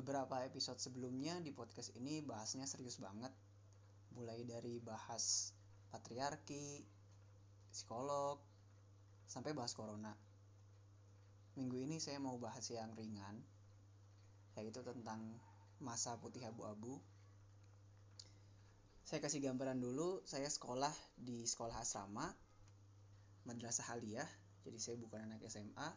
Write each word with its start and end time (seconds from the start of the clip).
beberapa 0.00 0.40
episode 0.48 0.80
sebelumnya 0.80 1.36
di 1.44 1.52
podcast 1.52 1.92
ini 1.92 2.24
bahasnya 2.24 2.64
serius 2.64 2.96
banget. 2.96 3.28
Mulai 4.16 4.48
dari 4.48 4.80
bahas 4.80 5.52
patriarki 5.92 6.80
psikolog 7.68 8.40
sampai 9.28 9.52
bahas 9.52 9.76
corona. 9.76 10.16
Minggu 11.60 11.76
ini 11.84 12.00
saya 12.00 12.16
mau 12.16 12.40
bahas 12.40 12.64
yang 12.72 12.96
ringan 12.96 13.44
yaitu 14.56 14.80
tentang 14.80 15.20
masa 15.84 16.16
putih 16.16 16.48
abu-abu. 16.48 16.96
Saya 19.04 19.20
kasih 19.20 19.44
gambaran 19.44 19.84
dulu 19.84 20.24
saya 20.24 20.48
sekolah 20.48 20.96
di 21.20 21.44
sekolah 21.44 21.76
asrama 21.76 22.24
madrasah 23.44 23.92
aliyah 23.92 24.28
jadi 24.64 24.78
saya 24.80 24.96
bukan 24.96 25.28
anak 25.28 25.44
SMA 25.48 25.88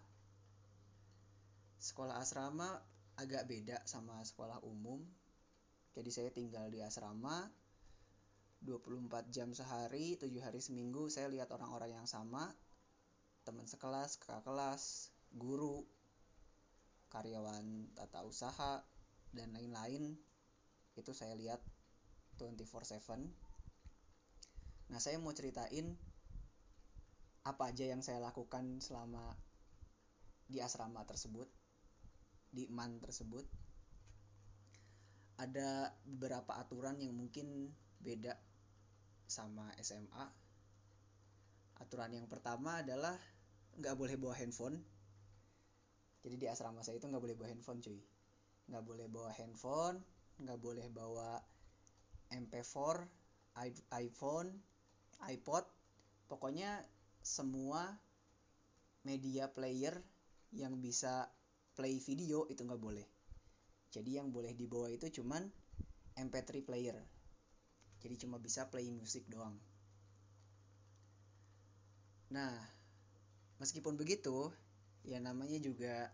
sekolah 1.80 2.20
asrama 2.20 2.80
agak 3.18 3.46
beda 3.46 3.78
sama 3.86 4.22
sekolah 4.26 4.62
umum. 4.66 5.02
Jadi 5.94 6.10
saya 6.10 6.30
tinggal 6.34 6.74
di 6.74 6.82
asrama 6.82 7.46
24 8.66 9.30
jam 9.30 9.52
sehari, 9.52 10.16
7 10.18 10.32
hari 10.40 10.64
seminggu 10.64 11.12
saya 11.12 11.28
lihat 11.30 11.52
orang-orang 11.52 11.94
yang 12.00 12.08
sama, 12.08 12.50
teman 13.44 13.68
sekelas, 13.68 14.18
kakak 14.18 14.48
kelas, 14.48 15.14
guru, 15.36 15.84
karyawan 17.12 17.94
tata 17.94 18.26
usaha 18.26 18.82
dan 19.36 19.54
lain-lain 19.54 20.18
itu 20.98 21.12
saya 21.14 21.38
lihat 21.38 21.62
24/7. 22.42 23.30
Nah, 24.90 25.00
saya 25.02 25.22
mau 25.22 25.34
ceritain 25.36 25.94
apa 27.44 27.70
aja 27.70 27.86
yang 27.86 28.00
saya 28.00 28.24
lakukan 28.24 28.80
selama 28.80 29.36
di 30.48 30.64
asrama 30.64 31.04
tersebut 31.04 31.52
di 32.54 32.70
MAN 32.70 33.02
tersebut 33.02 33.44
ada 35.42 35.90
beberapa 36.06 36.56
aturan 36.62 37.02
yang 37.02 37.18
mungkin 37.18 37.74
beda 38.00 38.38
sama 39.26 39.74
SMA 39.82 40.44
aturan 41.82 42.14
yang 42.14 42.28
pertama 42.30 42.80
adalah 42.80 43.18
nggak 43.76 43.96
boleh 43.98 44.16
bawa 44.16 44.38
handphone. 44.38 44.78
Jadi 46.24 46.40
di 46.40 46.48
asrama 46.48 46.80
saya 46.86 47.02
itu 47.02 47.10
nggak 47.10 47.20
boleh 47.20 47.36
bawa 47.36 47.50
handphone 47.52 47.84
cuy. 47.84 48.00
Nggak 48.70 48.84
boleh 48.86 49.08
bawa 49.12 49.30
handphone 49.36 49.98
nggak 50.34 50.58
boleh 50.58 50.88
bawa 50.90 51.38
MP4 52.34 53.06
iPhone 53.94 54.50
iPod. 55.30 55.66
Pokoknya 56.26 56.82
semua 57.22 57.94
media 59.06 59.52
player 59.52 60.00
yang 60.56 60.80
bisa 60.80 61.30
play 61.74 61.98
video 62.02 62.46
itu 62.50 62.62
nggak 62.62 62.82
boleh. 62.82 63.06
Jadi 63.94 64.18
yang 64.18 64.34
boleh 64.34 64.58
dibawa 64.58 64.90
itu 64.90 65.22
cuman 65.22 65.46
MP3 66.18 66.66
player. 66.66 66.98
Jadi 68.02 68.16
cuma 68.26 68.42
bisa 68.42 68.70
play 68.70 68.90
musik 68.90 69.26
doang. 69.30 69.58
Nah 72.34 72.54
meskipun 73.62 73.96
begitu 73.96 74.50
ya 75.06 75.22
namanya 75.22 75.62
juga 75.62 76.10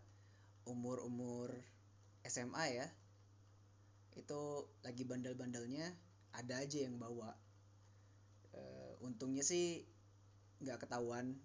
umur-umur 0.68 1.50
SMA 2.26 2.64
ya 2.76 2.86
itu 4.18 4.68
lagi 4.84 5.02
bandel-bandelnya 5.08 5.88
ada 6.36 6.60
aja 6.60 6.78
yang 6.84 7.00
bawa. 7.00 7.32
E, 8.52 8.60
untungnya 9.00 9.40
sih 9.40 9.82
nggak 10.60 10.86
ketahuan. 10.86 11.40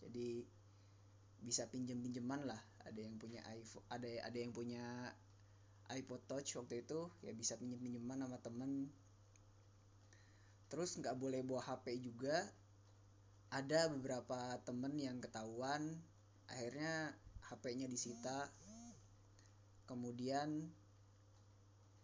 Jadi 0.00 0.46
bisa 1.44 1.68
pinjem 1.68 2.00
pinjeman 2.00 2.48
lah. 2.48 2.58
Ada 2.88 3.04
yang 3.04 3.20
punya 3.20 3.44
iPhone 3.52 3.84
ada 3.92 4.08
ada 4.24 4.38
yang 4.40 4.50
punya 4.56 4.82
iPod 5.92 6.24
Touch 6.24 6.56
waktu 6.56 6.80
itu 6.80 7.12
ya 7.20 7.36
bisa 7.36 7.60
pinjem 7.60 7.78
pinjeman 7.78 8.24
sama 8.24 8.40
temen. 8.40 8.88
Terus 10.72 10.96
nggak 10.96 11.14
boleh 11.20 11.44
bawa 11.44 11.60
HP 11.62 12.00
juga. 12.00 12.40
Ada 13.52 13.86
beberapa 13.92 14.58
temen 14.66 14.98
yang 14.98 15.22
ketahuan 15.22 15.94
akhirnya 16.50 17.12
HP-nya 17.44 17.86
disita. 17.86 18.50
Kemudian 19.84 20.72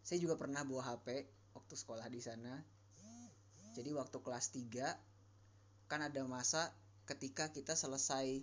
saya 0.04 0.20
juga 0.20 0.36
pernah 0.36 0.62
bawa 0.62 0.94
HP 0.94 1.26
waktu 1.56 1.74
sekolah 1.74 2.06
di 2.12 2.20
sana. 2.20 2.60
Jadi 3.74 3.90
waktu 3.94 4.18
kelas 4.20 4.52
3 4.52 5.88
kan 5.90 6.00
ada 6.02 6.22
masa 6.26 6.70
ketika 7.06 7.50
kita 7.50 7.74
selesai 7.74 8.42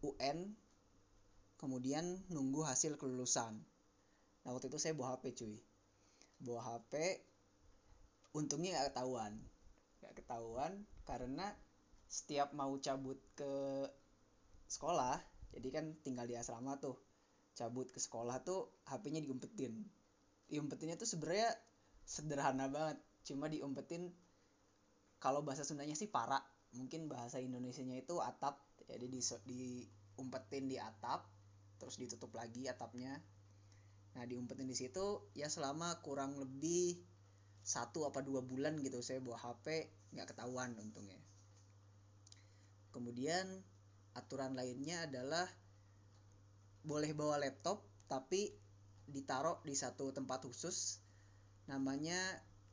UN 0.00 0.56
kemudian 1.60 2.24
nunggu 2.32 2.64
hasil 2.64 2.96
kelulusan. 2.96 3.60
Nah 4.44 4.50
waktu 4.56 4.72
itu 4.72 4.80
saya 4.80 4.96
bawa 4.96 5.20
HP 5.20 5.36
cuy. 5.36 5.56
Bawa 6.40 6.60
HP 6.64 7.20
untungnya 8.32 8.80
nggak 8.80 8.96
ketahuan. 8.96 9.32
Nggak 10.00 10.14
ketahuan 10.24 10.72
karena 11.04 11.52
setiap 12.08 12.56
mau 12.56 12.74
cabut 12.80 13.20
ke 13.36 13.52
sekolah 14.70 15.20
jadi 15.50 15.68
kan 15.74 15.84
tinggal 16.02 16.26
di 16.26 16.38
asrama 16.38 16.78
tuh 16.78 16.98
cabut 17.58 17.90
ke 17.90 17.98
sekolah 17.98 18.40
tuh 18.46 18.70
HP-nya 18.86 19.20
diumpetin. 19.20 19.84
Diumpetinnya 20.46 20.96
tuh 20.96 21.06
sebenarnya 21.06 21.50
sederhana 22.06 22.70
banget 22.70 22.98
cuma 23.26 23.46
diumpetin 23.52 24.10
kalau 25.20 25.44
bahasa 25.44 25.62
Sundanya 25.66 25.92
sih 25.92 26.08
para 26.08 26.40
mungkin 26.72 27.10
bahasa 27.10 27.42
Indonesia-nya 27.42 28.00
itu 28.00 28.16
atap 28.22 28.56
jadi 28.90 29.06
di 29.06 29.20
diumpetin 29.22 30.66
di 30.66 30.76
atap 30.76 31.26
terus 31.80 31.96
ditutup 31.96 32.34
lagi 32.36 32.68
atapnya. 32.68 33.16
Nah 34.18 34.24
diumpetin 34.26 34.68
di 34.68 34.76
situ 34.76 35.30
ya 35.32 35.46
selama 35.46 36.02
kurang 36.02 36.36
lebih 36.36 36.98
satu 37.60 38.08
apa 38.08 38.24
dua 38.24 38.42
bulan 38.42 38.80
gitu 38.82 39.00
saya 39.00 39.22
bawa 39.22 39.38
HP 39.38 39.88
nggak 40.12 40.34
ketahuan 40.34 40.74
untungnya. 40.76 41.20
Kemudian 42.90 43.46
aturan 44.18 44.58
lainnya 44.58 45.06
adalah 45.06 45.46
boleh 46.82 47.12
bawa 47.14 47.38
laptop 47.38 47.86
tapi 48.10 48.50
ditaruh 49.06 49.62
di 49.62 49.76
satu 49.78 50.10
tempat 50.10 50.42
khusus 50.42 50.98
namanya 51.70 52.18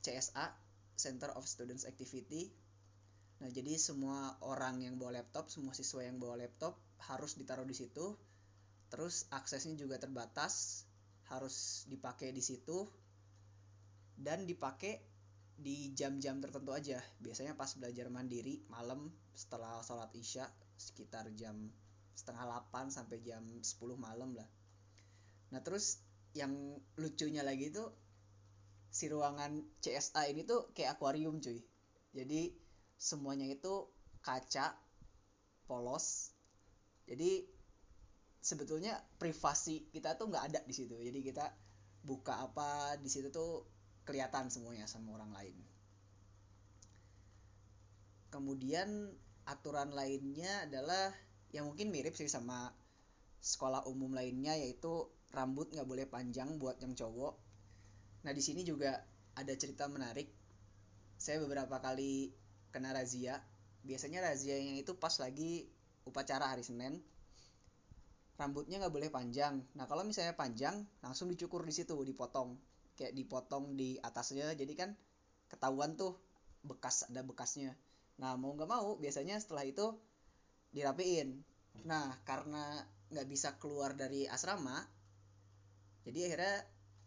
CSA 0.01 0.53
Center 0.97 1.29
of 1.37 1.45
Students 1.45 1.85
Activity 1.85 2.49
nah 3.37 3.49
jadi 3.53 3.77
semua 3.77 4.33
orang 4.41 4.81
yang 4.81 4.97
bawa 4.97 5.21
laptop 5.21 5.53
semua 5.53 5.77
siswa 5.77 6.01
yang 6.01 6.17
bawa 6.17 6.41
laptop 6.41 6.77
harus 7.05 7.37
ditaruh 7.37 7.65
di 7.65 7.75
situ. 7.77 8.17
Terus 8.87 9.27
aksesnya 9.29 9.75
juga 9.75 9.99
terbatas 9.99 10.87
harus 11.27 11.85
dipakai 11.91 12.31
di 12.31 12.39
situ 12.39 12.87
dan 14.15 14.47
dipakai 14.47 15.03
di 15.57 15.91
jam-jam 15.93 16.39
tertentu 16.39 16.71
aja. 16.71 16.97
Biasanya 17.19 17.53
pas 17.53 17.73
belajar 17.75 18.07
mandiri 18.07 18.63
malam 18.71 19.11
setelah 19.35 19.83
sholat 19.83 20.09
isya 20.15 20.47
sekitar 20.77 21.29
jam 21.35 21.69
setengah 22.17 22.49
8 22.73 22.89
sampai 22.89 23.21
jam 23.21 23.43
10 23.45 23.61
malam 23.97 24.33
lah. 24.33 24.47
Nah 25.53 25.61
terus 25.61 26.01
yang 26.33 26.53
lucunya 26.97 27.41
lagi 27.41 27.69
tuh 27.73 27.93
si 28.89 29.11
ruangan 29.11 29.61
CSA 29.83 30.31
ini 30.31 30.47
tuh 30.47 30.71
kayak 30.73 30.97
akuarium 30.97 31.37
cuy. 31.43 31.61
Jadi 32.15 32.66
semuanya 32.97 33.45
itu 33.47 33.87
kaca 34.25 34.73
polos. 35.69 36.33
Jadi 37.07 37.45
sebetulnya 38.41 38.99
privasi 39.21 39.87
kita 39.93 40.17
tuh 40.19 40.33
nggak 40.33 40.45
ada 40.51 40.59
di 40.65 40.73
situ. 40.73 40.97
Jadi 40.97 41.19
kita 41.23 41.45
buka 42.03 42.43
apa 42.43 42.97
di 42.99 43.07
situ 43.07 43.29
tuh 43.29 43.63
kelihatan 44.07 44.47
semuanya 44.47 44.89
sama 44.89 45.15
orang 45.15 45.31
lain. 45.31 45.57
Kemudian 48.31 49.11
aturan 49.47 49.95
lainnya 49.95 50.67
adalah 50.67 51.11
yang 51.55 51.71
mungkin 51.71 51.91
mirip 51.91 52.15
sih 52.15 52.27
sama 52.27 52.75
sekolah 53.39 53.87
umum 53.87 54.11
lainnya 54.11 54.59
yaitu 54.59 55.07
rambut 55.31 55.71
nggak 55.71 55.87
boleh 55.87 56.05
panjang 56.07 56.59
buat 56.59 56.79
yang 56.83 56.95
cowok. 56.95 57.35
Nah 58.27 58.31
di 58.35 58.43
sini 58.43 58.67
juga 58.67 58.99
ada 59.35 59.53
cerita 59.55 59.87
menarik. 59.87 60.27
Saya 61.15 61.39
beberapa 61.43 61.79
kali 61.79 62.31
kena 62.77 62.93
razia 62.93 63.41
biasanya 63.87 64.21
razia 64.21 64.53
yang 64.59 64.77
itu 64.77 64.93
pas 64.99 65.15
lagi 65.17 65.65
upacara 66.03 66.51
hari 66.51 66.61
Senin. 66.61 66.99
Rambutnya 68.37 68.77
nggak 68.83 68.93
boleh 68.93 69.09
panjang. 69.09 69.63
Nah 69.73 69.89
kalau 69.89 70.05
misalnya 70.05 70.37
panjang 70.37 70.85
langsung 71.01 71.31
dicukur 71.31 71.63
di 71.63 71.73
situ 71.73 71.95
dipotong. 72.03 72.59
Kayak 72.99 73.17
dipotong 73.17 73.73
di 73.73 73.97
atasnya 73.97 74.53
jadi 74.53 74.73
kan 74.77 74.89
ketahuan 75.49 75.97
tuh 75.97 76.19
bekas 76.61 77.07
ada 77.09 77.23
bekasnya. 77.23 77.73
Nah 78.21 78.37
mau 78.37 78.53
nggak 78.53 78.69
mau 78.69 78.99
biasanya 78.99 79.41
setelah 79.41 79.65
itu 79.65 79.95
dirapiin. 80.75 81.41
Nah 81.87 82.13
karena 82.27 82.85
nggak 83.09 83.25
bisa 83.25 83.55
keluar 83.57 83.95
dari 83.95 84.27
asrama 84.27 84.83
jadi 86.03 86.27
akhirnya 86.27 86.55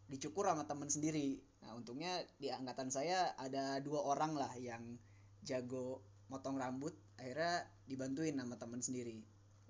dicukur 0.09 0.49
sama 0.49 0.67
temen 0.67 0.91
sendiri. 0.91 1.39
Nah 1.63 1.77
untungnya 1.79 2.25
di 2.41 2.51
angkatan 2.51 2.91
saya 2.91 3.37
ada 3.39 3.79
dua 3.85 4.03
orang 4.03 4.35
lah 4.35 4.51
yang 4.59 4.99
jago 5.45 6.05
motong 6.31 6.57
rambut 6.61 6.95
akhirnya 7.19 7.67
dibantuin 7.91 8.39
sama 8.39 8.57
temen 8.57 8.81
sendiri. 8.81 9.19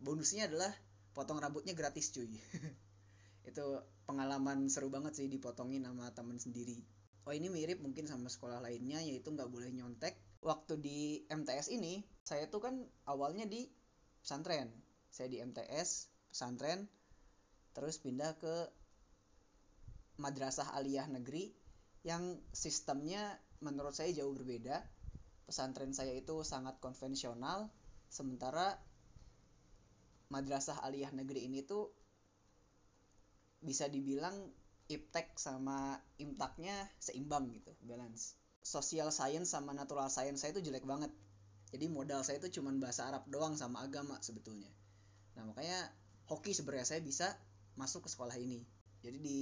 Bonusnya 0.01 0.47
adalah 0.47 0.71
potong 1.17 1.41
rambutnya 1.41 1.73
gratis 1.73 2.13
cuy. 2.13 2.31
Itu 3.49 3.83
pengalaman 4.05 4.69
seru 4.69 4.93
banget 4.93 5.17
sih 5.17 5.27
dipotongin 5.27 5.83
sama 5.89 6.13
temen 6.13 6.37
sendiri. 6.37 6.79
Oh 7.29 7.33
ini 7.37 7.53
mirip 7.53 7.81
mungkin 7.85 8.09
sama 8.09 8.33
sekolah 8.33 8.65
lainnya 8.65 9.01
yaitu 9.01 9.33
nggak 9.33 9.49
boleh 9.49 9.73
nyontek. 9.73 10.17
Waktu 10.41 10.81
di 10.81 10.99
MTS 11.29 11.69
ini 11.73 12.01
saya 12.25 12.49
tuh 12.49 12.65
kan 12.65 12.75
awalnya 13.05 13.45
di 13.45 13.69
pesantren. 14.25 14.73
Saya 15.13 15.29
di 15.29 15.41
MTS 15.41 16.09
pesantren 16.33 16.89
terus 17.73 18.01
pindah 18.01 18.37
ke 18.41 18.55
madrasah 20.21 20.77
aliyah 20.77 21.09
negeri 21.09 21.53
yang 22.05 22.41
sistemnya 22.53 23.37
menurut 23.61 23.93
saya 23.93 24.13
jauh 24.17 24.33
berbeda 24.33 24.81
pesantren 25.45 25.93
saya 25.95 26.13
itu 26.17 26.43
sangat 26.43 26.77
konvensional. 26.83 27.71
Sementara 28.11 28.75
madrasah 30.31 30.83
aliyah 30.87 31.11
negeri 31.15 31.47
ini 31.47 31.63
tuh 31.67 31.91
bisa 33.61 33.87
dibilang 33.91 34.35
iptek 34.91 35.39
sama 35.39 35.99
imtaknya 36.19 36.75
seimbang 36.99 37.51
gitu 37.55 37.71
balance. 37.87 38.35
Social 38.61 39.15
science 39.15 39.55
sama 39.55 39.71
natural 39.71 40.11
science 40.11 40.43
saya 40.43 40.57
itu 40.57 40.65
jelek 40.67 40.85
banget. 40.85 41.13
Jadi 41.71 41.87
modal 41.87 42.27
saya 42.27 42.43
itu 42.43 42.59
cuma 42.59 42.75
bahasa 42.75 43.07
Arab 43.07 43.31
doang 43.31 43.55
sama 43.55 43.87
agama 43.87 44.19
sebetulnya. 44.19 44.71
Nah 45.39 45.47
makanya 45.47 45.87
hoki 46.27 46.51
sebenarnya 46.51 46.87
saya 46.87 47.01
bisa 47.03 47.31
masuk 47.79 48.07
ke 48.07 48.11
sekolah 48.11 48.35
ini. 48.35 48.67
Jadi 49.01 49.19
di 49.23 49.41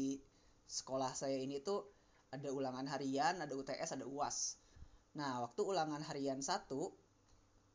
sekolah 0.68 1.16
saya 1.16 1.40
ini 1.40 1.64
tuh 1.64 1.80
ada 2.28 2.52
ulangan 2.52 2.84
harian 2.92 3.40
ada 3.40 3.56
UTS 3.56 3.96
ada 3.96 4.04
UAS 4.04 4.60
nah 5.16 5.44
waktu 5.44 5.60
ulangan 5.64 6.04
harian 6.04 6.42
satu 6.44 6.92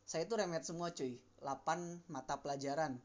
saya 0.04 0.28
tuh 0.28 0.38
remet 0.42 0.68
semua 0.68 0.92
cuy 0.92 1.18
8 1.42 2.12
mata 2.12 2.38
pelajaran 2.40 3.00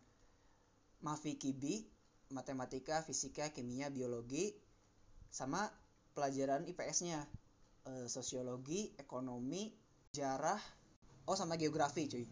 Mafikibi 0.99 1.87
matematika, 2.33 3.01
fisika, 3.05 3.49
kimia, 3.53 3.89
biologi, 3.89 4.53
sama 5.33 5.69
pelajaran 6.13 6.65
IPS-nya, 6.69 7.25
e, 7.85 7.93
sosiologi, 8.09 8.93
ekonomi, 9.01 9.73
sejarah, 10.13 10.61
oh 11.29 11.37
sama 11.37 11.57
geografi 11.57 12.09
cuy. 12.09 12.27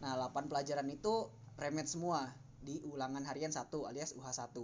Nah 0.00 0.16
8 0.16 0.48
pelajaran 0.48 0.88
itu 0.88 1.28
remet 1.56 1.88
semua 1.88 2.28
di 2.62 2.80
ulangan 2.86 3.24
harian 3.26 3.52
1 3.52 3.68
alias 3.88 4.14
UH1. 4.16 4.56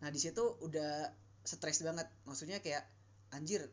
Nah 0.00 0.08
di 0.08 0.20
situ 0.20 0.44
udah 0.64 1.12
stres 1.44 1.84
banget, 1.84 2.08
maksudnya 2.24 2.60
kayak 2.64 2.84
anjir 3.34 3.68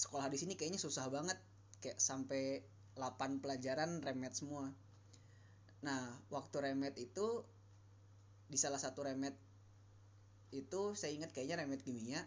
sekolah 0.00 0.32
di 0.32 0.40
sini 0.40 0.56
kayaknya 0.56 0.80
susah 0.80 1.12
banget, 1.12 1.36
kayak 1.84 2.00
sampai 2.00 2.64
8 2.96 3.44
pelajaran 3.44 4.00
remet 4.00 4.32
semua. 4.32 4.72
Nah 5.84 6.02
waktu 6.32 6.72
remet 6.72 6.96
itu 6.96 7.44
di 8.48 8.56
salah 8.56 8.80
satu 8.80 9.04
remet 9.04 9.36
itu 10.50 10.96
saya 10.98 11.14
ingat 11.14 11.30
kayaknya 11.30 11.62
remet 11.62 11.84
kimia 11.86 12.20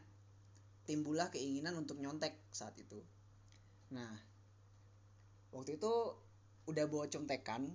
timbullah 0.87 1.27
keinginan 1.33 1.75
untuk 1.75 1.99
nyontek 1.99 2.37
saat 2.53 2.77
itu. 2.79 3.01
Nah 3.91 4.09
waktu 5.53 5.81
itu 5.81 5.91
udah 6.63 6.85
bawa 6.87 7.11
contekan 7.11 7.67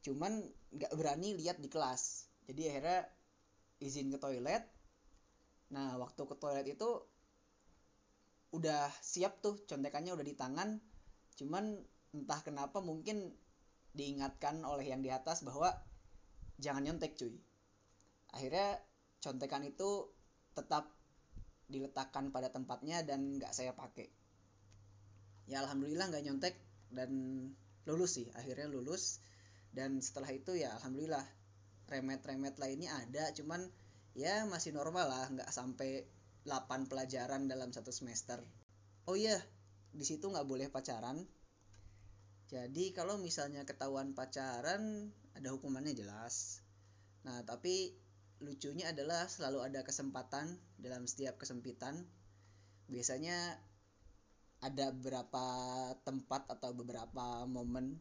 cuman 0.00 0.38
nggak 0.72 0.92
berani 0.94 1.34
lihat 1.34 1.58
di 1.58 1.68
kelas. 1.68 2.30
Jadi 2.46 2.62
akhirnya 2.70 3.10
izin 3.82 4.08
ke 4.14 4.18
toilet. 4.22 4.64
Nah 5.74 5.98
waktu 5.98 6.22
ke 6.24 6.34
toilet 6.38 6.66
itu 6.66 7.04
udah 8.56 8.88
siap 9.04 9.44
tuh 9.44 9.60
contekannya 9.68 10.16
udah 10.16 10.26
di 10.26 10.32
tangan. 10.32 10.80
Cuman 11.36 11.76
entah 12.16 12.40
kenapa 12.40 12.80
mungkin 12.80 13.36
diingatkan 13.92 14.64
oleh 14.64 14.88
yang 14.88 15.04
di 15.04 15.12
atas 15.12 15.44
bahwa 15.44 15.72
jangan 16.56 16.88
nyontek 16.88 17.16
cuy. 17.20 17.36
Akhirnya 18.32 18.80
contekan 19.20 19.64
itu 19.68 20.08
tetap 20.56 20.88
diletakkan 21.68 22.32
pada 22.32 22.48
tempatnya 22.48 23.04
dan 23.04 23.36
nggak 23.36 23.52
saya 23.52 23.76
pakai. 23.76 24.08
Ya 25.46 25.60
alhamdulillah 25.60 26.08
nggak 26.08 26.24
nyontek 26.24 26.54
dan 26.88 27.10
lulus 27.84 28.16
sih 28.16 28.28
akhirnya 28.32 28.72
lulus. 28.72 29.20
Dan 29.76 30.00
setelah 30.00 30.32
itu 30.32 30.56
ya 30.56 30.72
alhamdulillah 30.80 31.24
remet-remet 31.86 32.56
lainnya 32.56 32.96
ada 32.96 33.30
cuman 33.36 33.62
ya 34.16 34.48
masih 34.48 34.72
normal 34.72 35.06
lah 35.06 35.28
nggak 35.28 35.50
sampai 35.52 36.08
8 36.46 36.86
pelajaran 36.86 37.50
dalam 37.50 37.74
satu 37.74 37.90
semester 37.90 38.38
oh 39.10 39.18
iya 39.18 39.36
di 39.90 40.04
situ 40.06 40.30
nggak 40.30 40.46
boleh 40.46 40.70
pacaran 40.70 41.26
jadi 42.46 42.94
kalau 42.94 43.18
misalnya 43.18 43.66
ketahuan 43.66 44.14
pacaran 44.14 45.10
ada 45.34 45.50
hukumannya 45.50 45.98
jelas. 45.98 46.62
Nah, 47.26 47.42
tapi 47.42 47.90
lucunya 48.38 48.94
adalah 48.94 49.26
selalu 49.26 49.66
ada 49.66 49.82
kesempatan 49.82 50.54
dalam 50.78 51.10
setiap 51.10 51.42
kesempitan. 51.42 52.06
Biasanya 52.86 53.58
ada 54.62 54.94
beberapa 54.94 55.46
tempat 56.06 56.46
atau 56.46 56.70
beberapa 56.70 57.42
momen 57.50 57.98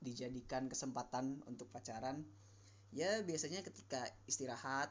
dijadikan 0.00 0.72
kesempatan 0.72 1.44
untuk 1.44 1.68
pacaran. 1.68 2.24
Ya, 2.88 3.20
biasanya 3.20 3.60
ketika 3.60 4.00
istirahat 4.24 4.88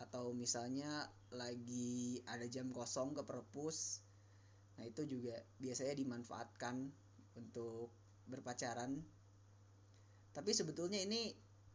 atau 0.00 0.32
misalnya 0.32 1.08
lagi 1.32 2.20
ada 2.28 2.44
jam 2.48 2.72
kosong 2.72 3.16
ke 3.16 3.22
perpus. 3.24 4.00
Nah, 4.80 4.88
itu 4.88 5.04
juga 5.04 5.36
biasanya 5.60 5.94
dimanfaatkan 5.96 6.76
untuk 7.36 7.92
berpacaran 8.28 9.02
tapi 10.32 10.50
sebetulnya 10.56 11.00
ini 11.04 11.32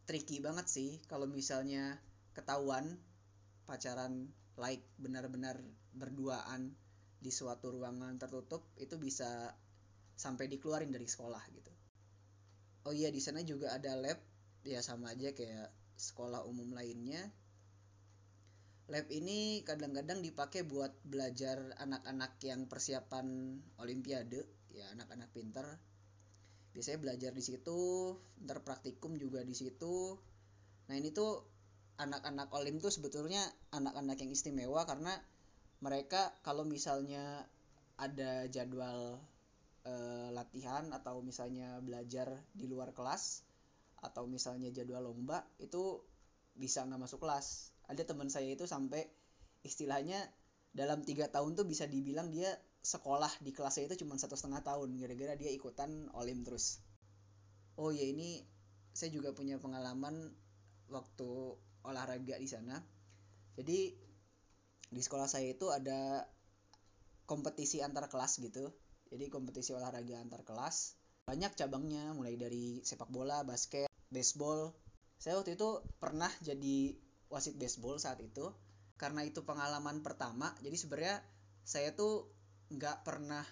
tricky 0.09 0.41
banget 0.41 0.65
sih 0.65 0.89
kalau 1.05 1.29
misalnya 1.29 2.01
ketahuan 2.33 2.97
pacaran 3.69 4.33
like 4.57 4.81
benar-benar 4.97 5.61
berduaan 5.93 6.73
di 7.21 7.29
suatu 7.29 7.73
ruangan 7.73 8.17
tertutup 8.17 8.65
itu 8.81 8.97
bisa 8.97 9.53
sampai 10.17 10.49
dikeluarin 10.49 10.89
dari 10.89 11.05
sekolah 11.05 11.43
gitu 11.53 11.73
oh 12.89 12.93
iya 12.93 13.13
di 13.13 13.21
sana 13.21 13.45
juga 13.45 13.77
ada 13.77 13.93
lab 13.93 14.17
ya 14.65 14.81
sama 14.81 15.13
aja 15.13 15.33
kayak 15.37 15.69
sekolah 15.97 16.45
umum 16.49 16.73
lainnya 16.73 17.21
lab 18.87 19.07
ini 19.11 19.67
kadang-kadang 19.67 20.23
dipakai 20.23 20.63
buat 20.63 20.95
belajar 21.03 21.75
anak-anak 21.75 22.39
yang 22.47 22.71
persiapan 22.71 23.59
olimpiade. 23.83 24.47
Ya 24.71 24.87
anak-anak 24.95 25.27
pinter. 25.35 25.67
Biasanya 26.71 26.99
belajar 27.03 27.31
di 27.35 27.43
situ 27.43 28.13
ntar 28.47 28.63
praktikum 28.63 29.19
juga 29.19 29.43
di 29.43 29.51
situ. 29.51 30.15
Nah 30.87 30.95
ini 30.95 31.11
tuh 31.11 31.43
anak-anak 31.97 32.53
olim 32.53 32.77
tuh 32.77 32.93
sebetulnya 32.93 33.41
anak-anak 33.73 34.21
yang 34.21 34.31
istimewa 34.31 34.85
karena 34.85 35.17
mereka 35.81 36.31
kalau 36.45 36.63
misalnya 36.63 37.43
ada 37.97 38.45
jadwal 38.47 39.17
e, 39.81 39.93
latihan 40.31 40.93
atau 40.93 41.25
misalnya 41.25 41.81
belajar 41.81 42.29
di 42.53 42.69
luar 42.69 42.93
kelas 42.93 43.41
atau 44.05 44.29
misalnya 44.29 44.69
jadwal 44.69 45.09
lomba 45.09 45.41
itu 45.57 46.05
bisa 46.53 46.85
nggak 46.85 47.01
masuk 47.01 47.25
kelas 47.25 47.73
ada 47.87 48.03
teman 48.03 48.27
saya 48.27 48.51
itu 48.51 48.67
sampai 48.67 49.07
istilahnya 49.63 50.19
dalam 50.75 51.01
tiga 51.01 51.31
tahun 51.31 51.57
tuh 51.57 51.65
bisa 51.65 51.89
dibilang 51.89 52.29
dia 52.29 52.51
sekolah 52.83 53.43
di 53.43 53.51
kelasnya 53.51 53.91
itu 53.91 54.05
cuma 54.05 54.15
satu 54.15 54.39
setengah 54.39 54.63
tahun. 54.63 54.95
Gara-gara 54.95 55.35
dia 55.35 55.51
ikutan 55.51 56.11
olim 56.15 56.43
terus. 56.47 56.79
Oh 57.75 57.91
ya 57.91 58.03
ini 58.07 58.43
saya 58.95 59.11
juga 59.11 59.35
punya 59.35 59.59
pengalaman 59.59 60.31
waktu 60.87 61.29
olahraga 61.83 62.35
di 62.39 62.47
sana. 62.47 62.79
Jadi 63.57 63.95
di 64.87 65.01
sekolah 65.03 65.27
saya 65.27 65.51
itu 65.51 65.67
ada 65.67 66.23
kompetisi 67.27 67.83
antar 67.83 68.07
kelas 68.07 68.39
gitu. 68.39 68.71
Jadi 69.11 69.27
kompetisi 69.27 69.75
olahraga 69.75 70.19
antar 70.19 70.43
kelas. 70.47 70.95
Banyak 71.27 71.59
cabangnya 71.59 72.15
mulai 72.15 72.39
dari 72.39 72.79
sepak 72.83 73.11
bola 73.11 73.43
basket 73.43 73.91
baseball. 74.07 74.71
Saya 75.19 75.35
waktu 75.39 75.59
itu 75.59 75.83
pernah 75.99 76.31
jadi 76.39 76.95
wasit 77.31 77.55
baseball 77.59 77.99
saat 77.99 78.19
itu. 78.23 78.51
Karena 78.97 79.21
itu 79.21 79.45
pengalaman 79.45 80.01
pertama 80.01 80.53
jadi 80.63 80.73
sebenarnya 80.73 81.17
saya 81.61 81.93
tuh 81.93 82.33
nggak 82.73 83.05
pernah 83.05 83.45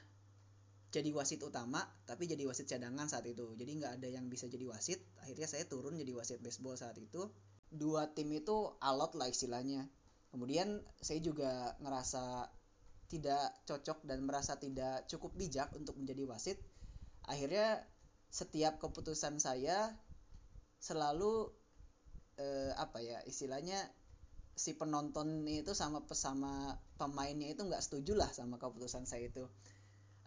jadi 0.89 1.12
wasit 1.12 1.44
utama 1.44 1.84
tapi 2.08 2.24
jadi 2.24 2.48
wasit 2.48 2.72
cadangan 2.72 3.12
saat 3.12 3.27
itu. 3.27 3.51
Jadi 3.60 3.72
nggak 3.84 4.00
ada 4.00 4.08
yang 4.08 4.32
bisa 4.32 4.48
jadi 4.48 4.63
wasit. 4.65 5.03
Akhirnya 5.20 5.48
saya 5.51 5.67
turun 5.67 6.00
jadi 6.00 6.15
wasit 6.15 6.39
baseball 6.39 6.79
saat 6.79 6.96
itu. 6.98 7.27
Dua 7.67 8.08
tim 8.15 8.32
itu 8.32 8.79
alot 8.79 9.20
lah 9.20 9.27
istilahnya. 9.27 9.84
Kemudian 10.32 10.79
saya 11.03 11.20
juga 11.20 11.75
ngerasa 11.84 12.48
tidak 13.12 13.62
cocok 13.67 14.08
dan 14.08 14.24
merasa 14.25 14.58
tidak 14.58 15.05
cukup 15.12 15.36
bijak 15.36 15.70
untuk 15.75 16.00
menjadi 16.00 16.24
wasit. 16.25 16.58
Akhirnya 17.27 17.84
setiap 18.32 18.79
keputusan 18.79 19.39
saya 19.39 19.94
selalu 20.79 21.51
eh, 22.39 22.71
apa 22.75 22.99
ya 22.99 23.19
istilahnya 23.27 23.79
si 24.55 24.71
penonton 24.79 25.43
itu 25.47 25.75
sama 25.75 26.03
sama 26.15 26.79
pemainnya 26.95 27.51
itu 27.51 27.67
nggak 27.67 27.83
setuju 27.83 28.15
lah 28.15 28.31
sama 28.31 28.55
keputusan 28.55 29.03
saya 29.03 29.27
itu. 29.27 29.43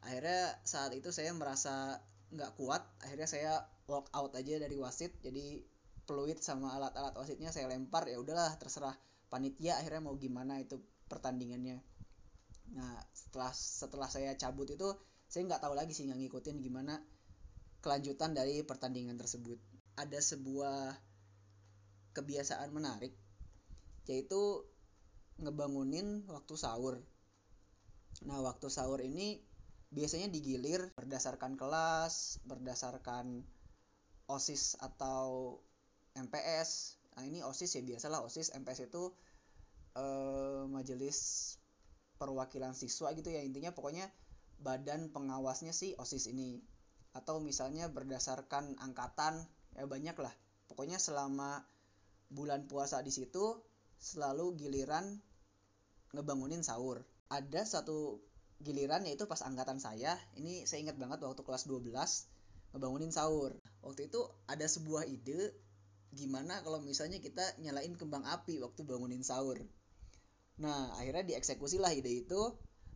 Akhirnya 0.05 0.57
saat 0.63 0.93
itu 0.95 1.09
saya 1.11 1.33
merasa 1.33 1.99
nggak 2.29 2.61
kuat 2.61 2.85
akhirnya 3.01 3.25
saya 3.25 3.53
walk 3.89 4.13
out 4.13 4.37
aja 4.37 4.61
dari 4.61 4.77
wasit 4.77 5.17
jadi 5.25 5.65
peluit 6.05 6.45
sama 6.45 6.77
alat-alat 6.77 7.17
wasitnya 7.17 7.49
saya 7.53 7.73
lempar 7.73 8.05
ya 8.05 8.21
udahlah 8.21 8.53
terserah 8.61 8.93
panitia 9.33 9.81
akhirnya 9.81 10.05
mau 10.05 10.17
gimana 10.17 10.61
itu 10.61 10.77
pertandingannya. 11.09 11.81
Nah 12.77 13.01
setelah 13.17 13.53
setelah 13.53 14.09
saya 14.13 14.37
cabut 14.37 14.69
itu 14.69 14.89
saya 15.29 15.45
nggak 15.49 15.61
tahu 15.65 15.73
lagi 15.77 15.93
sih 15.97 16.05
nggak 16.09 16.21
ngikutin 16.21 16.57
gimana 16.61 17.01
kelanjutan 17.81 18.37
dari 18.37 18.61
pertandingan 18.65 19.17
tersebut. 19.17 19.57
Ada 19.97 20.21
sebuah 20.21 20.97
kebiasaan 22.13 22.71
menarik 22.73 23.13
yaitu 24.09 24.65
ngebangunin 25.39 26.25
waktu 26.27 26.55
sahur. 26.59 26.99
Nah 28.25 28.41
waktu 28.43 28.67
sahur 28.73 28.99
ini 29.05 29.39
biasanya 29.89 30.29
digilir 30.33 30.93
berdasarkan 30.97 31.57
kelas 31.57 32.45
berdasarkan 32.45 33.45
osis 34.29 34.77
atau 34.81 35.57
MPS 36.13 37.01
nah 37.17 37.25
ini 37.25 37.43
osis 37.43 37.79
ya 37.79 37.83
biasalah 37.85 38.25
osis. 38.25 38.51
MPS 38.57 38.89
itu 38.89 39.13
eh, 39.95 40.65
majelis 40.67 41.19
perwakilan 42.19 42.75
siswa 42.75 43.15
gitu 43.15 43.31
ya 43.31 43.45
intinya 43.45 43.71
pokoknya 43.71 44.11
badan 44.59 45.13
pengawasnya 45.13 45.77
sih 45.77 45.95
osis 46.01 46.33
ini. 46.33 46.59
Atau 47.13 47.45
misalnya 47.45 47.87
berdasarkan 47.93 48.79
angkatan 48.81 49.39
ya 49.77 49.87
banyak 49.87 50.17
lah 50.19 50.35
pokoknya 50.67 50.99
selama 51.01 51.63
bulan 52.29 52.69
puasa 52.69 53.01
di 53.01 53.13
situ 53.13 53.61
selalu 53.99 54.55
giliran 54.57 55.05
ngebangunin 56.15 56.65
sahur. 56.65 57.05
Ada 57.29 57.65
satu 57.65 58.23
giliran 58.59 59.07
yaitu 59.07 59.29
pas 59.31 59.39
angkatan 59.45 59.79
saya 59.79 60.19
ini 60.35 60.67
saya 60.67 60.83
ingat 60.83 60.99
banget 60.99 61.23
waktu 61.23 61.43
kelas 61.45 61.69
12 61.69 61.93
ngebangunin 62.75 63.13
sahur. 63.13 63.53
Waktu 63.85 64.09
itu 64.09 64.21
ada 64.49 64.67
sebuah 64.67 65.07
ide 65.09 65.55
gimana 66.13 66.65
kalau 66.65 66.81
misalnya 66.81 67.21
kita 67.21 67.45
nyalain 67.61 67.93
kembang 67.95 68.25
api 68.25 68.61
waktu 68.65 68.81
bangunin 68.85 69.21
sahur. 69.21 69.61
Nah 70.59 70.97
akhirnya 70.97 71.37
dieksekusi 71.37 71.77
lah 71.79 71.93
ide 71.93 72.25
itu 72.25 72.41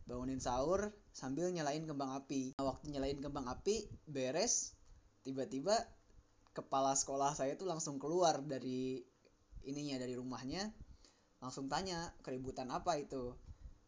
bangunin 0.03 0.41
sahur 0.41 0.91
sambil 1.15 1.47
nyalain 1.53 1.85
kembang 1.85 2.11
api. 2.17 2.57
Nah, 2.59 2.73
waktu 2.73 2.91
nyalain 2.91 3.21
kembang 3.21 3.47
api 3.47 3.87
beres 4.09 4.75
tiba-tiba 5.23 5.77
kepala 6.51 6.93
sekolah 6.93 7.33
saya 7.33 7.55
tuh 7.55 7.65
langsung 7.65 7.97
keluar 7.97 8.43
dari 8.43 9.01
ininya 9.63 9.99
dari 9.99 10.15
rumahnya 10.15 10.71
langsung 11.43 11.67
tanya 11.67 12.15
keributan 12.23 12.71
apa 12.71 12.95
itu? 12.95 13.35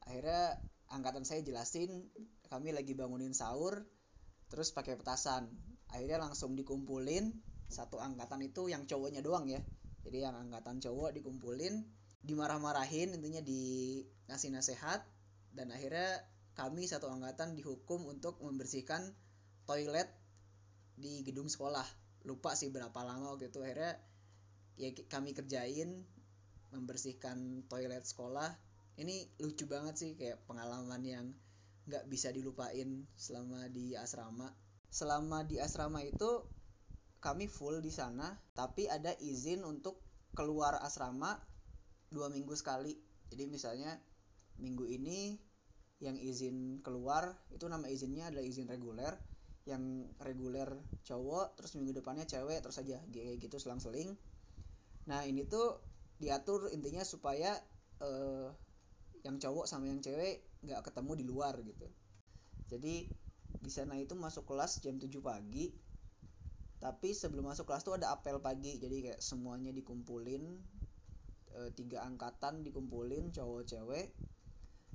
Akhirnya 0.03 0.60
angkatan 0.91 1.24
saya 1.24 1.39
jelasin 1.41 2.12
kami 2.51 2.75
lagi 2.75 2.91
bangunin 2.94 3.32
sahur 3.32 3.88
terus 4.51 4.75
pakai 4.75 5.00
petasan. 5.00 5.48
Akhirnya 5.89 6.20
langsung 6.20 6.53
dikumpulin 6.60 7.32
satu 7.72 7.98
angkatan 7.98 8.44
itu 8.46 8.67
yang 8.67 8.84
cowoknya 8.84 9.24
doang 9.24 9.48
ya. 9.48 9.63
Jadi 10.05 10.22
yang 10.22 10.36
angkatan 10.38 10.84
cowok 10.84 11.15
dikumpulin 11.17 11.82
dimarah-marahin 12.25 13.13
intinya 13.15 13.41
dikasih 13.41 14.50
nasihat 14.53 15.01
dan 15.53 15.72
akhirnya 15.72 16.25
kami 16.58 16.89
satu 16.89 17.08
angkatan 17.08 17.55
dihukum 17.55 18.05
untuk 18.10 18.41
membersihkan 18.44 19.15
toilet 19.65 20.12
di 21.00 21.24
gedung 21.24 21.48
sekolah. 21.48 21.86
Lupa 22.25 22.58
sih 22.58 22.74
berapa 22.74 22.96
lama 23.05 23.36
waktu 23.36 23.53
itu 23.53 23.62
akhirnya 23.62 23.98
ya 24.75 24.91
kami 25.08 25.32
kerjain 25.32 26.03
membersihkan 26.75 27.63
toilet 27.72 28.03
sekolah. 28.03 28.51
Ini 28.96 29.39
lucu 29.44 29.67
banget 29.67 29.96
sih 29.96 30.12
kayak 30.15 30.44
pengalaman 30.48 31.03
yang 31.03 31.25
nggak 31.88 32.08
bisa 32.12 32.32
dilupain 32.32 33.08
selama 33.15 33.67
di 33.72 33.96
asrama. 33.96 34.51
Selama 34.91 35.44
di 35.44 35.60
asrama 35.60 36.03
itu 36.03 36.44
kami 37.20 37.50
full 37.50 37.82
di 37.82 37.89
sana 37.89 38.38
tapi 38.53 38.86
ada 38.86 39.12
izin 39.17 39.65
untuk 39.65 39.98
keluar 40.36 40.79
asrama 40.84 41.36
dua 42.12 42.32
minggu 42.32 42.55
sekali. 42.55 42.96
Jadi 43.32 43.44
misalnya 43.48 43.96
minggu 44.60 44.88
ini 44.88 45.36
yang 46.03 46.20
izin 46.20 46.84
keluar 46.84 47.39
itu 47.55 47.65
nama 47.72 47.88
izinnya 47.88 48.32
adalah 48.32 48.44
izin 48.44 48.67
reguler. 48.67 49.15
Yang 49.65 50.13
reguler 50.22 50.70
cowok 51.01 51.58
terus 51.58 51.74
minggu 51.74 51.98
depannya 51.98 52.29
cewek 52.29 52.62
terus 52.62 52.77
aja 52.77 53.01
gitu 53.10 53.58
selang-seling 53.58 54.13
nah 55.06 55.22
ini 55.26 55.46
tuh 55.46 55.82
diatur 56.18 56.72
intinya 56.72 57.04
supaya 57.06 57.54
uh, 58.02 58.50
yang 59.26 59.42
cowok 59.42 59.66
sama 59.66 59.90
yang 59.90 60.00
cewek 60.00 60.46
nggak 60.62 60.86
ketemu 60.86 61.12
di 61.18 61.26
luar 61.26 61.54
gitu. 61.66 61.90
Jadi 62.70 63.10
di 63.62 63.72
sana 63.72 63.98
itu 63.98 64.14
masuk 64.14 64.46
kelas 64.46 64.82
jam 64.82 65.02
7 65.02 65.10
pagi 65.22 65.74
tapi 66.78 67.18
sebelum 67.18 67.50
masuk 67.50 67.66
kelas 67.66 67.82
tuh 67.82 67.98
ada 67.98 68.14
apel 68.14 68.38
pagi. 68.38 68.78
Jadi 68.78 69.10
kayak 69.10 69.22
semuanya 69.22 69.74
dikumpulin 69.74 70.44
e, 71.50 71.60
tiga 71.74 72.06
angkatan 72.06 72.62
dikumpulin 72.62 73.34
cowok 73.34 73.66
cewek. 73.66 74.14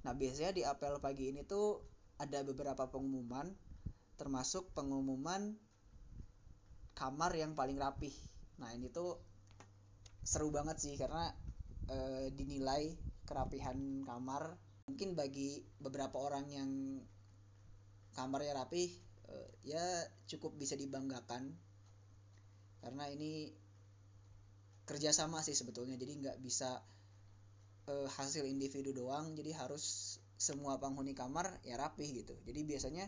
Nah 0.07 0.15
biasanya 0.15 0.55
di 0.55 0.63
apel 0.63 1.03
pagi 1.03 1.35
ini 1.35 1.43
tuh 1.43 1.83
ada 2.23 2.47
beberapa 2.47 2.87
pengumuman 2.87 3.51
termasuk 4.15 4.71
pengumuman 4.77 5.59
kamar 6.95 7.35
yang 7.35 7.59
paling 7.59 7.81
rapih. 7.81 8.13
Nah 8.61 8.71
ini 8.77 8.93
tuh 8.93 9.19
seru 10.21 10.53
banget 10.53 10.77
sih 10.79 10.95
karena 10.97 11.33
e, 11.89 12.29
dinilai 12.35 12.95
kerapihan 13.25 13.77
kamar. 14.05 14.57
Mungkin 14.91 15.15
bagi 15.15 15.63
beberapa 15.79 16.19
orang 16.19 16.47
yang 16.51 16.71
kamarnya 18.15 18.59
rapih 18.59 18.91
e, 19.29 19.35
ya 19.65 19.83
cukup 20.27 20.57
bisa 20.59 20.75
dibanggakan. 20.75 21.55
Karena 22.81 23.05
ini 23.13 23.53
kerjasama 24.89 25.45
sih 25.45 25.55
sebetulnya 25.55 25.95
jadi 25.95 26.13
nggak 26.19 26.39
bisa 26.43 26.83
e, 27.87 27.95
hasil 28.11 28.45
individu 28.47 28.93
doang. 28.93 29.35
Jadi 29.39 29.55
harus 29.55 30.17
semua 30.41 30.81
penghuni 30.81 31.13
kamar 31.13 31.61
ya 31.69 31.77
rapih 31.77 32.25
gitu. 32.25 32.35
Jadi 32.49 32.61
biasanya 32.65 33.07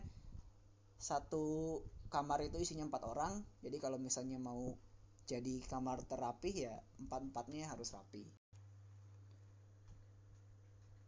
satu 1.00 1.80
kamar 2.12 2.44
itu 2.44 2.60
isinya 2.60 2.86
empat 2.86 3.02
orang. 3.08 3.42
Jadi 3.64 3.76
kalau 3.80 3.96
misalnya 3.96 4.36
mau 4.36 4.76
jadi 5.26 5.62
kamar 5.66 6.02
terapih 6.06 6.54
ya 6.70 6.76
empat 7.02 7.20
empatnya 7.30 7.70
harus 7.70 7.94
rapi 7.94 8.26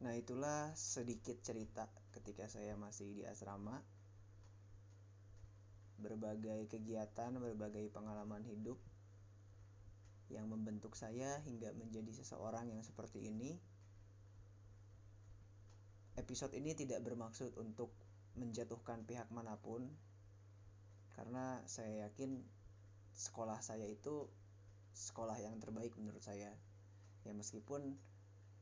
nah 0.05 0.13
itulah 0.13 0.75
sedikit 0.77 1.41
cerita 1.41 1.89
ketika 2.13 2.47
saya 2.51 2.77
masih 2.77 3.11
di 3.17 3.23
asrama 3.25 3.81
berbagai 5.99 6.69
kegiatan 6.69 7.33
berbagai 7.39 7.89
pengalaman 7.95 8.45
hidup 8.45 8.77
yang 10.33 10.49
membentuk 10.49 10.97
saya 10.97 11.39
hingga 11.45 11.71
menjadi 11.77 12.11
seseorang 12.11 12.73
yang 12.73 12.83
seperti 12.83 13.29
ini. 13.29 13.55
Episode 16.15 16.55
ini 16.55 16.73
tidak 16.79 17.03
bermaksud 17.03 17.59
untuk 17.59 17.91
menjatuhkan 18.39 19.03
pihak 19.03 19.31
mana 19.35 19.59
pun, 19.59 19.91
karena 21.19 21.63
saya 21.67 22.07
yakin 22.07 22.43
sekolah 23.15 23.63
saya 23.63 23.87
itu 23.87 24.27
sekolah 24.95 25.39
yang 25.39 25.59
terbaik 25.63 25.95
menurut 25.99 26.23
saya. 26.23 26.51
Ya 27.25 27.33
meskipun 27.33 27.97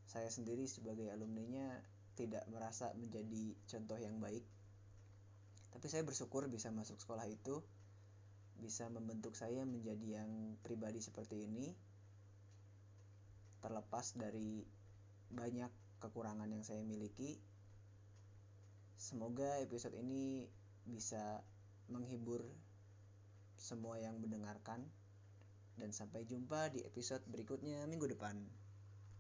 saya 0.07 0.29
sendiri 0.29 0.69
sebagai 0.69 1.09
alumninya 1.11 1.81
tidak 2.15 2.45
merasa 2.53 2.93
menjadi 2.95 3.57
contoh 3.65 3.97
yang 3.97 4.21
baik, 4.21 4.45
tapi 5.73 5.87
saya 5.89 6.05
bersyukur 6.05 6.45
bisa 6.53 6.69
masuk 6.69 7.01
sekolah 7.01 7.25
itu 7.27 7.65
bisa 8.61 8.87
membentuk 8.93 9.35
saya 9.35 9.67
menjadi 9.67 10.23
yang 10.23 10.55
pribadi 10.63 11.03
seperti 11.03 11.49
ini 11.49 11.75
terlepas 13.59 14.15
dari 14.15 14.63
banyak 15.33 15.71
kekurangan 15.99 16.47
yang 16.47 16.63
saya 16.63 16.85
miliki 16.87 17.41
semoga 18.95 19.59
episode 19.59 19.99
ini 19.99 20.47
bisa 20.87 21.43
menghibur 21.91 22.47
semua 23.63 24.03
yang 24.03 24.19
mendengarkan. 24.19 24.83
Dan 25.79 25.95
sampai 25.95 26.27
jumpa 26.27 26.75
di 26.75 26.83
episode 26.83 27.23
berikutnya 27.31 27.87
minggu 27.87 28.11
depan 28.11 28.37